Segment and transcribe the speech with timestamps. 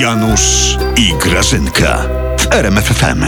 [0.00, 1.98] Janusz i Grażynka
[2.38, 3.24] w RMFFM.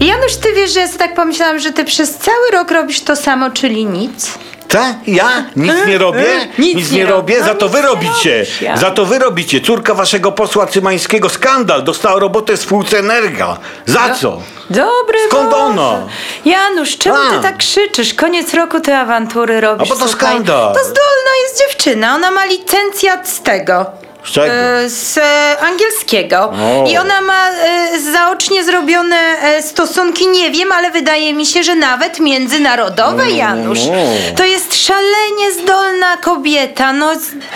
[0.00, 3.16] Janusz, ty wiesz, że ja sobie tak pomyślałam, że ty przez cały rok robisz to
[3.16, 4.38] samo, czyli nic.
[4.68, 4.96] Tak?
[5.06, 5.44] Ja?
[5.56, 6.48] Nic nie robię?
[6.58, 7.34] Nic nie nie robię?
[7.36, 8.38] rob- Za no to nic wy robicie.
[8.38, 8.76] robisz, ja.
[8.76, 9.60] Za to wy robicie.
[9.60, 11.84] Córka waszego posła Cymańskiego, skandal.
[11.84, 13.56] Dostała robotę w spółce Energa.
[13.86, 14.42] Za co?
[14.70, 15.62] Dobry Skąd Boże.
[15.64, 16.06] ona?
[16.44, 17.30] Janusz, czemu A.
[17.36, 18.14] ty tak krzyczysz?
[18.14, 19.90] Koniec roku te awantury robisz.
[19.90, 20.30] A bo to słuchaj.
[20.34, 20.74] skandal.
[20.74, 23.86] To zdolna jest dziewczyna, ona ma licencjat z tego.
[24.32, 24.38] Z?
[24.38, 25.18] E, Z
[25.62, 26.38] angielskiego.
[26.38, 26.84] O.
[26.88, 31.74] I ona ma e, zaocznie zrobione e, stosunki, nie wiem, ale wydaje mi się, że
[31.74, 33.78] nawet międzynarodowe, Janusz.
[33.86, 33.92] no.
[34.36, 37.12] To jest szalenie zdolna kobieta, no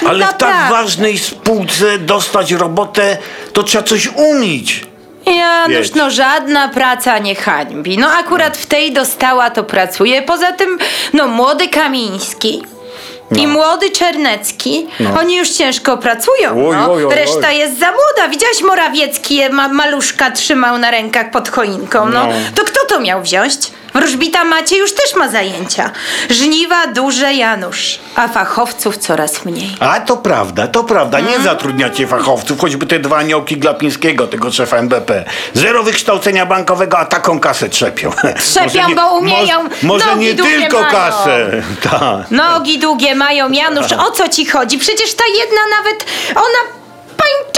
[0.09, 3.19] Ale w tak ważnej spółce dostać robotę,
[3.53, 4.87] to trzeba coś umieć.
[5.27, 7.99] Janusz, no żadna praca nie hańbi.
[7.99, 10.23] No akurat w tej dostała, to pracuje.
[10.23, 10.79] Poza tym,
[11.13, 12.63] no młody Kamiński
[13.37, 14.87] i młody Czernecki,
[15.21, 16.69] oni już ciężko pracują.
[16.69, 16.93] Oj, no.
[16.93, 18.29] oj, oj, Reszta jest za młoda.
[18.31, 22.09] Widziałaś Morawiecki je ma, maluszka trzymał na rękach pod choinką.
[22.09, 22.27] No.
[22.27, 22.33] No.
[22.55, 23.53] To kto to miał wziąć?
[23.95, 25.91] Wróżbita Macie już też ma zajęcia.
[26.31, 29.77] Żniwa duże Janusz, a fachowców coraz mniej.
[29.81, 31.21] A to prawda, to prawda.
[31.21, 35.25] Nie zatrudniacie fachowców, choćby te dwa aniołki Glapińskiego, tego szefa NBP.
[35.55, 38.11] Zero wykształcenia bankowego, a taką kasę trzepią.
[38.51, 40.93] Trzepią, bo umieją, Może, może nogi nie długie tylko mają.
[40.93, 41.51] kasę.
[41.91, 42.31] Tak.
[42.31, 44.79] Nogi długie mają, Janusz, o co ci chodzi?
[44.79, 46.82] Przecież ta jedna nawet, ona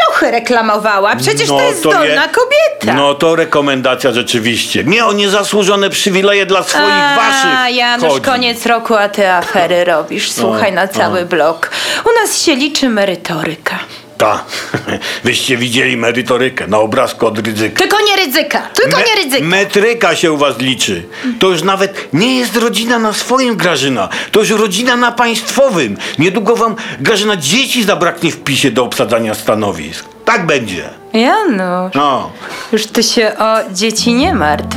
[0.06, 1.16] pańczochy reklamowała.
[1.16, 2.94] Przecież to jest zdolna je- kobieta.
[2.96, 4.84] No to rekomendacja rzeczywiście.
[4.84, 8.20] Nie o niezasłużone przywileje dla swoich A, waszych Janusz, chodzi.
[8.24, 10.32] koniec roku, a ty afery robisz.
[10.32, 11.70] Słuchaj na cały blok.
[12.04, 13.78] U nas się liczy merytoryka.
[14.18, 14.44] Ta.
[15.24, 17.82] Wyście widzieli merytorykę na obrazku od ryzyka.
[17.82, 19.44] Tylko nie ryzyka, tylko Me- nie ryzyka.
[19.44, 21.02] Metryka się u was liczy.
[21.38, 24.08] To już nawet nie jest rodzina na swoim, Grażyna.
[24.32, 25.96] To już rodzina na państwowym.
[26.18, 30.04] Niedługo wam, Grażyna, dzieci zabraknie w PiSie do obsadzania stanowisk.
[30.24, 30.90] Tak będzie.
[31.12, 32.30] Janusz, No.
[32.72, 34.76] już ty się o dzieci nie martw.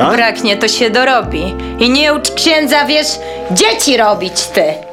[0.00, 0.10] A?
[0.10, 1.54] Braknie, to się dorobi.
[1.78, 3.06] I nie ucz księdza, wiesz,
[3.50, 4.87] dzieci robić ty.